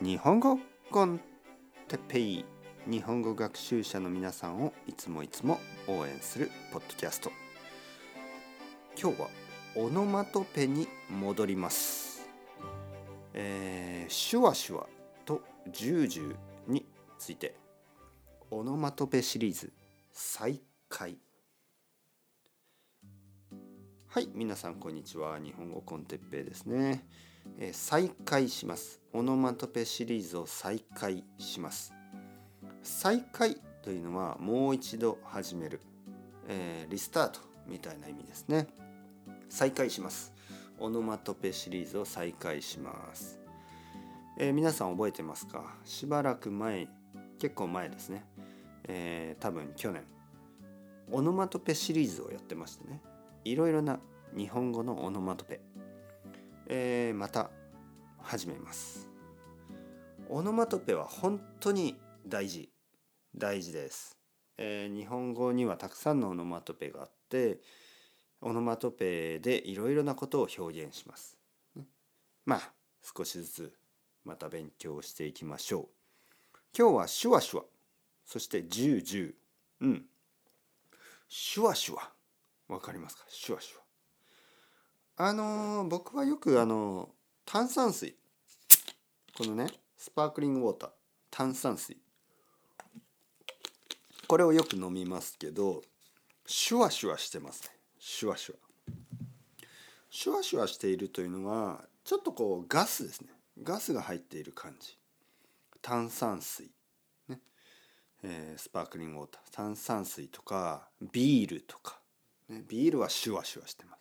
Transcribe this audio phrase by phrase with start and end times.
[0.00, 0.60] 日本語
[0.92, 1.20] コン
[1.88, 2.44] テペイ
[2.86, 5.58] 日本語学習者の皆さんをいつもいつも
[5.88, 7.32] 応援するポッドキャスト。
[8.96, 9.28] 今日は
[9.74, 12.28] オノマトペに戻ります。
[13.34, 14.86] えー、シュワシュワ
[15.24, 15.40] と
[15.72, 16.86] ジュージューに
[17.18, 17.56] ついて
[18.52, 19.72] オノマトペシリーズ
[20.12, 21.18] 再開。
[24.06, 25.40] はい皆さんこんにちは。
[25.40, 27.04] 日本語コンテッペイですね、
[27.58, 29.00] えー、再開します。
[29.18, 31.92] オノマトペシリーズを再開します。
[32.84, 35.80] 再開というのはもう一度始める、
[36.46, 38.68] えー、リスタートみたいな意味ですね。
[39.48, 40.32] 再開します。
[40.78, 43.40] オノマトペシリーズを再開します、
[44.38, 45.64] えー、皆さん覚えてますか？
[45.84, 46.86] しばらく前
[47.40, 48.24] 結構前ですね、
[48.84, 50.04] えー、多分去年。
[51.10, 53.02] オノマトペシリーズをやってましてね。
[53.44, 53.98] いろいろな
[54.36, 55.60] 日本語のオノマトペ、
[56.68, 57.50] えー、また
[58.22, 59.08] 始めます。
[60.28, 62.70] オノマトペは本当に大事。
[63.36, 64.16] 大事です、
[64.56, 67.60] えー、日本語にはたくさんのオノマトペがあって
[68.40, 71.36] オノマトペでいろいろなことを表現します。
[72.44, 73.72] まあ少しずつ
[74.24, 75.88] また勉強していきましょう。
[76.76, 77.64] 今日はシュワシュワ。
[78.24, 79.34] そしてジュージュー。
[79.80, 80.04] うん。
[81.28, 82.10] シュワシュワ。
[82.68, 83.24] わかりますか？
[83.28, 83.76] シュワシュ
[85.18, 85.28] ワ。
[85.28, 87.10] あのー、僕はよくあの
[87.50, 88.14] 炭酸水。
[89.34, 90.90] このねスパークリングウォーター。
[91.30, 91.96] 炭酸水。
[94.26, 95.80] これをよく飲みますけど
[96.44, 97.70] シュワシュワしてますね。
[97.98, 98.58] シュワシュワ。
[100.10, 103.28] シュワシュワしているというのはちょっとこうガスですね。
[103.62, 104.98] ガスが入っている感じ。
[105.80, 106.70] 炭酸水。
[107.28, 107.40] ね。
[108.24, 109.42] えー、スパークリングウォーター。
[109.52, 111.98] 炭酸水とかビールとか。
[112.50, 113.97] ね、ビールはシュワシュワしてます。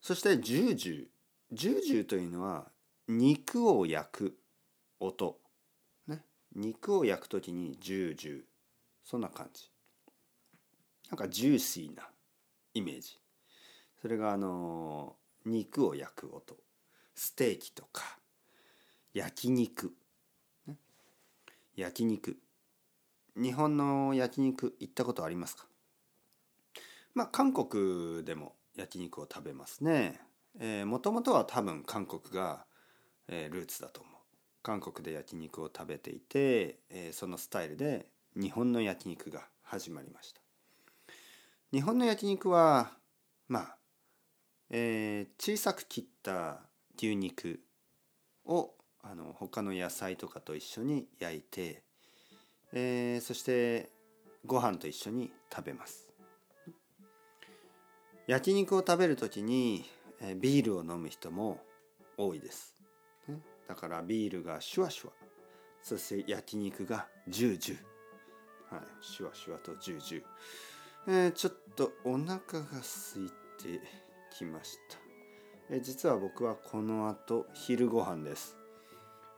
[0.00, 2.04] そしてジュージュー。
[2.04, 2.70] というのは
[3.08, 4.38] 肉を焼く
[5.00, 5.40] 音。
[6.06, 8.42] ね、肉を焼く時にジュージュー。
[9.04, 9.70] そんな感じ。
[11.10, 12.08] なんかジューシーな
[12.74, 13.18] イメージ。
[14.00, 16.56] それがあの肉を焼く音。
[17.14, 18.18] ステーキとか
[19.12, 19.92] 焼肉。
[20.66, 20.76] ね、
[21.74, 22.38] 焼肉。
[23.36, 25.66] 日本の焼肉行ったことありますか？
[27.14, 30.20] まあ韓国でも焼肉を食べますね。
[30.84, 32.64] もともとは多分韓国が、
[33.28, 34.14] えー、ルーツだと思う。
[34.62, 40.40] 韓国で焼肉を食べていて、えー、そのスタイルで日本の焼肉が始まりました。
[41.72, 42.90] 日本の焼肉は
[43.48, 43.76] まあ、
[44.70, 46.60] えー、小さく切った
[46.96, 47.60] 牛肉
[48.44, 51.82] をあの他の野菜とかと一緒に焼いて、
[52.72, 53.88] えー、そして
[54.44, 56.09] ご飯と一緒に食べます。
[58.30, 59.84] 焼肉を食べる時に
[60.36, 61.58] ビールを飲む人も
[62.16, 62.76] 多いです、
[63.26, 65.12] ね、だからビールがシュワシュワ。
[65.82, 68.74] そして焼肉がジュージュー。
[68.76, 68.84] はい。
[69.00, 70.22] シュワシュワとジュージュー、
[71.08, 72.38] えー、ちょっとお腹が
[72.78, 73.30] 空い
[73.60, 73.80] て
[74.32, 74.98] きました、
[75.68, 78.56] えー、実は僕はこの後昼ご飯です、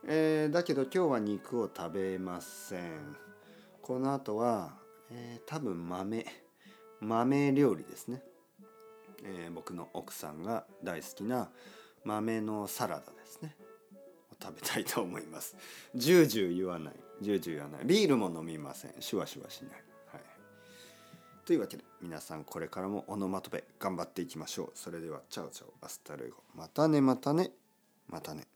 [0.07, 3.17] えー、だけど今日は肉を食べません。
[3.81, 4.75] この後は、
[5.09, 6.27] えー、多分豆。
[7.01, 8.21] 豆料理ですね。
[9.23, 11.49] えー、僕の奥さんが大好きな
[12.03, 13.55] 豆のサラダですね。
[14.41, 15.55] 食べたいと思います。
[15.95, 16.93] ジュージュー言わない。
[17.21, 17.85] ジュージュー言わない。
[17.85, 18.93] ビールも飲みません。
[18.99, 20.21] シュワシュワしない、はい、
[21.45, 24.71] というわけで皆さんこれからもオノマトペ頑張っていきましょう。
[24.75, 25.73] それではチャオチャオ。
[25.85, 26.37] Hasta luego。
[26.55, 27.51] またねまたね。
[28.09, 28.47] またね。